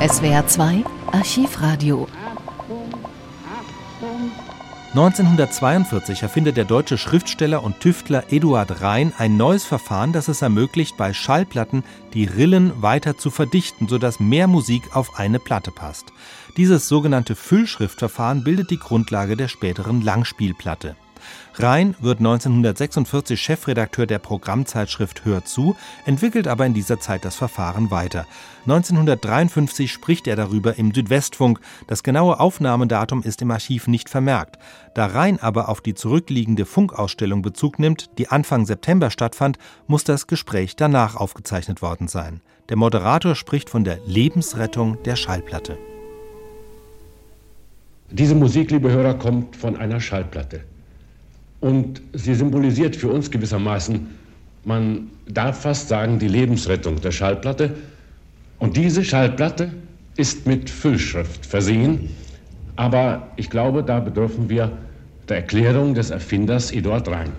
[0.00, 2.06] SWR 2 Archivradio
[4.90, 10.96] 1942 erfindet der deutsche Schriftsteller und Tüftler Eduard Rhein ein neues Verfahren, das es ermöglicht,
[10.96, 11.82] bei Schallplatten
[12.14, 16.12] die Rillen weiter zu verdichten, sodass mehr Musik auf eine Platte passt.
[16.56, 20.94] Dieses sogenannte Füllschriftverfahren bildet die Grundlage der späteren Langspielplatte.
[21.54, 25.76] Rhein wird 1946 Chefredakteur der Programmzeitschrift Hör zu,
[26.06, 28.26] entwickelt aber in dieser Zeit das Verfahren weiter.
[28.66, 31.60] 1953 spricht er darüber im Südwestfunk.
[31.86, 34.58] Das genaue Aufnahmedatum ist im Archiv nicht vermerkt.
[34.94, 40.26] Da Rhein aber auf die zurückliegende Funkausstellung Bezug nimmt, die Anfang September stattfand, muss das
[40.26, 42.40] Gespräch danach aufgezeichnet worden sein.
[42.68, 45.78] Der Moderator spricht von der Lebensrettung der Schallplatte.
[48.10, 50.64] Diese Musik, liebe Hörer, kommt von einer Schallplatte.
[51.60, 54.06] Und sie symbolisiert für uns gewissermaßen,
[54.64, 57.74] man darf fast sagen, die Lebensrettung der Schallplatte.
[58.58, 59.70] Und diese Schallplatte
[60.16, 62.10] ist mit Füllschrift versehen.
[62.76, 64.70] Aber ich glaube, da bedürfen wir
[65.28, 67.32] der Erklärung des Erfinders Eduard Rhein.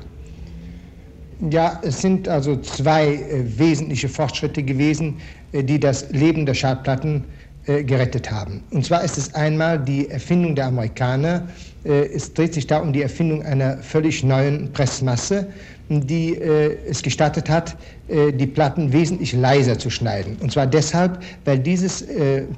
[1.52, 5.18] Ja, es sind also zwei äh, wesentliche Fortschritte gewesen,
[5.54, 7.24] äh, die das Leben der Schallplatten
[7.70, 8.64] äh, gerettet haben.
[8.72, 11.48] Und zwar ist es einmal die Erfindung der Amerikaner
[11.86, 15.48] äh, es dreht sich da um die Erfindung einer völlig neuen Pressmasse,
[15.90, 20.38] die äh, es gestattet hat, äh, die Platten wesentlich leiser zu schneiden.
[20.42, 22.06] Und zwar deshalb, weil dieses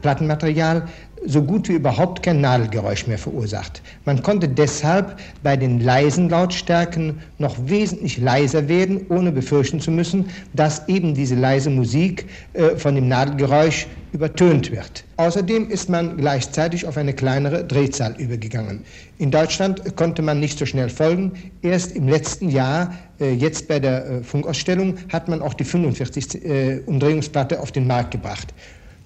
[0.02, 0.88] Plattenmaterial
[1.26, 3.82] so gut wie überhaupt kein Nadelgeräusch mehr verursacht.
[4.06, 10.30] Man konnte deshalb bei den leisen Lautstärken noch wesentlich leiser werden, ohne befürchten zu müssen,
[10.54, 15.04] dass eben diese leise Musik äh, von dem Nadelgeräusch übertönt wird.
[15.18, 18.84] Außerdem ist man gleichzeitig auf eine kleinere Drehzahl übergegangen.
[19.20, 21.34] In Deutschland konnte man nicht so schnell folgen.
[21.62, 26.44] Erst im letzten Jahr, äh, jetzt bei der äh, Funkausstellung, hat man auch die 45
[26.44, 28.54] äh, Umdrehungsplatte auf den Markt gebracht.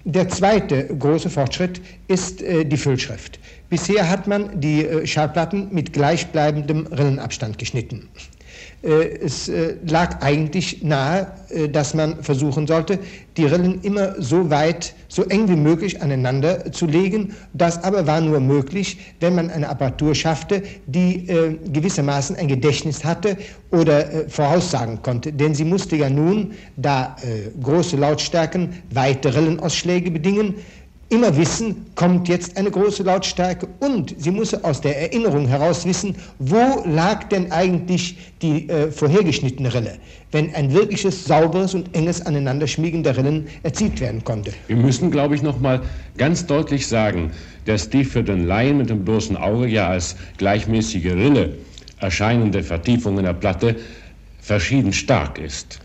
[0.08, 3.40] Der zweite große Fortschritt ist äh, die Füllschrift.
[3.68, 8.08] Bisher hat man die äh, Schallplatten mit gleichbleibendem Rillenabstand geschnitten.
[8.86, 12.98] Äh, es äh, lag eigentlich nahe, äh, dass man versuchen sollte,
[13.36, 17.34] die Rillen immer so weit, so eng wie möglich aneinander zu legen.
[17.52, 21.26] Das aber war nur möglich, wenn man eine Apparatur schaffte, die
[21.70, 23.36] gewissermaßen ein Gedächtnis hatte
[23.72, 25.34] oder voraussagen konnte.
[25.34, 27.14] Denn sie musste ja nun, da
[27.62, 30.54] große Lautstärken weite Rillenausschläge bedingen,
[31.08, 36.16] immer wissen, kommt jetzt eine große Lautstärke und sie muss aus der Erinnerung heraus wissen,
[36.38, 39.98] wo lag denn eigentlich die äh, vorhergeschnittene Rille,
[40.32, 44.52] wenn ein wirkliches, sauberes und enges Aneinanderschmiegen der Rillen erzielt werden konnte.
[44.66, 45.80] Wir müssen, glaube ich, noch mal
[46.18, 47.30] ganz deutlich sagen,
[47.66, 51.54] dass die für den Laien mit dem bloßen Auge ja als gleichmäßige Rille
[52.00, 53.76] erscheinende Vertiefung in der Platte
[54.40, 55.80] verschieden stark ist.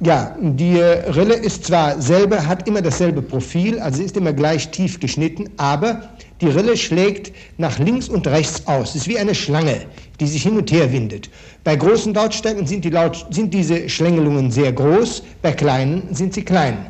[0.00, 4.70] Ja, die Rille ist zwar selber, hat immer dasselbe Profil, also sie ist immer gleich
[4.70, 6.02] tief geschnitten, aber
[6.40, 8.90] die Rille schlägt nach links und rechts aus.
[8.90, 9.82] Es ist wie eine Schlange,
[10.18, 11.30] die sich hin und her windet.
[11.62, 16.42] Bei großen Lautstärken sind, die Laut, sind diese Schlängelungen sehr groß, bei kleinen sind sie
[16.42, 16.86] klein.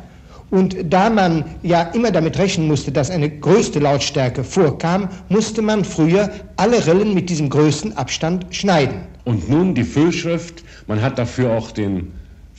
[0.49, 5.85] Und da man ja immer damit rechnen musste, dass eine größte Lautstärke vorkam, musste man
[5.85, 9.01] früher alle Rillen mit diesem größten Abstand schneiden.
[9.25, 12.11] Und nun die Füllschrift, man hat dafür auch den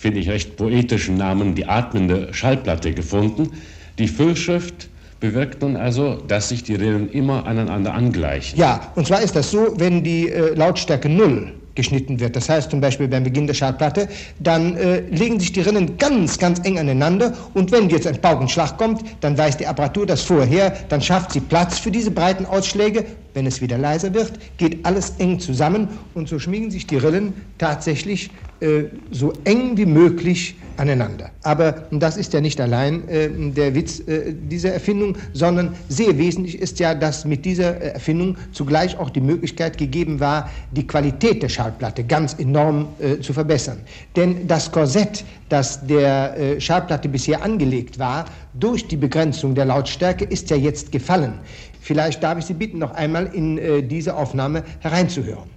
[0.04, 3.52] finde ich, recht poetischen Namen die atmende Schallplatte gefunden.
[3.98, 8.58] Die Füllschrift bewirkt nun also, dass sich die Rillen immer aneinander angleichen.
[8.58, 12.36] Ja, und zwar ist das so, wenn die äh, Lautstärke 0 geschnitten wird.
[12.36, 14.06] Das heißt zum Beispiel beim Beginn der Schallplatte,
[14.40, 18.76] dann äh, legen sich die Rinnen ganz, ganz eng aneinander und wenn jetzt ein Paukenschlag
[18.76, 23.06] kommt, dann weiß die Apparatur das vorher, dann schafft sie Platz für diese breiten Ausschläge.
[23.34, 27.34] Wenn es wieder leiser wird, geht alles eng zusammen und so schmiegen sich die Rillen
[27.58, 28.30] tatsächlich
[28.60, 31.30] äh, so eng wie möglich aneinander.
[31.42, 36.58] Aber das ist ja nicht allein äh, der Witz äh, dieser Erfindung, sondern sehr wesentlich
[36.58, 41.42] ist ja, dass mit dieser äh, Erfindung zugleich auch die Möglichkeit gegeben war, die Qualität
[41.42, 43.78] der Schallplatte ganz enorm äh, zu verbessern.
[44.16, 50.24] Denn das Korsett, das der äh, Schallplatte bisher angelegt war, durch die Begrenzung der Lautstärke,
[50.24, 51.34] ist ja jetzt gefallen.
[51.80, 55.53] Vielleicht darf ich Sie bitten, noch einmal in diese Aufnahme hereinzuhören.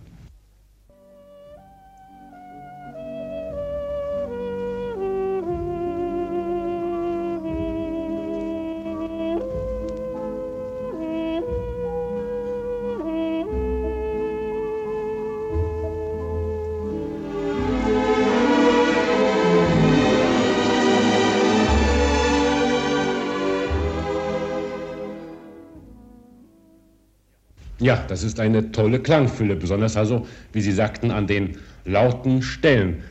[27.80, 33.04] Ja, das ist eine tolle Klangfülle, besonders also, wie Sie sagten, an den lauten Stellen.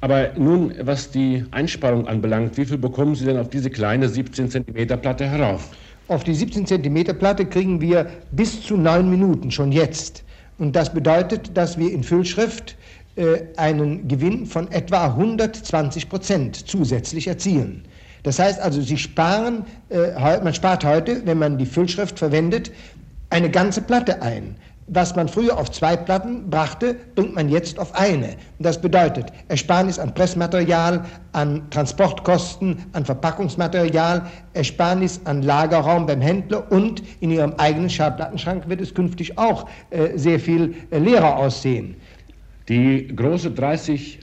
[0.00, 4.50] Aber nun, was die Einsparung anbelangt, wie viel bekommen Sie denn auf diese kleine 17
[4.50, 5.70] cm Platte herauf?
[6.08, 10.22] Auf die 17 cm Platte kriegen wir bis zu neun Minuten schon jetzt.
[10.58, 12.76] Und das bedeutet, dass wir in Füllschrift
[13.16, 17.82] äh, einen Gewinn von etwa 120 Prozent zusätzlich erzielen.
[18.22, 22.70] Das heißt also, Sie sparen, äh, man spart heute, wenn man die Füllschrift verwendet,
[23.30, 24.56] eine ganze Platte ein.
[24.88, 28.28] Was man früher auf zwei Platten brachte, bringt man jetzt auf eine.
[28.28, 36.70] Und das bedeutet Ersparnis an Pressmaterial, an Transportkosten, an Verpackungsmaterial, Ersparnis an Lagerraum beim Händler
[36.70, 41.96] und in Ihrem eigenen Schallplattenschrank wird es künftig auch äh, sehr viel äh, leerer aussehen.
[42.68, 44.20] Die große 30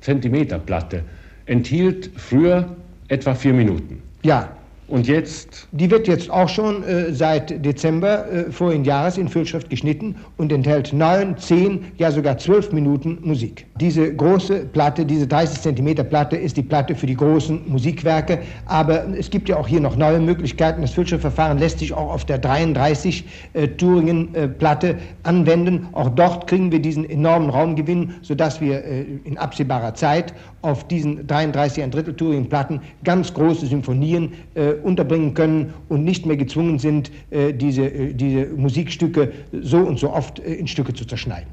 [0.00, 1.04] Zentimeter Platte
[1.44, 2.74] enthielt früher
[3.08, 4.02] etwa vier Minuten.
[4.22, 4.48] Ja,
[4.88, 5.66] und jetzt?
[5.72, 10.52] Die wird jetzt auch schon äh, seit Dezember äh, vorigen Jahres in Füllschrift geschnitten und
[10.52, 13.66] enthält neun, zehn, ja sogar zwölf Minuten Musik.
[13.80, 19.06] Diese große Platte, diese 30 Zentimeter Platte ist die Platte für die großen Musikwerke, aber
[19.16, 20.82] es gibt ja auch hier noch neue Möglichkeiten.
[20.82, 23.24] Das Füllschriftverfahren lässt sich auch auf der 33
[23.54, 25.88] äh, Turingen-Platte anwenden.
[25.92, 30.32] Auch dort kriegen wir diesen enormen Raumgewinn, sodass wir äh, in absehbarer Zeit
[30.62, 36.36] auf diesen 33 ein Drittel Turingen-Platten ganz große Symphonien äh, unterbringen können und nicht mehr
[36.36, 41.48] gezwungen sind, äh, diese, äh, diese Musikstücke so und so oft in Stücke zu zerschneiden.